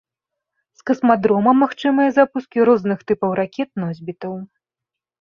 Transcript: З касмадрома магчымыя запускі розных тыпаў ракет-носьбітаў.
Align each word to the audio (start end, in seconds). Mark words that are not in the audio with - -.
З 0.79 0.87
касмадрома 0.89 1.53
магчымыя 1.61 2.09
запускі 2.17 2.57
розных 2.73 3.07
тыпаў 3.11 3.29
ракет-носьбітаў. 3.45 4.33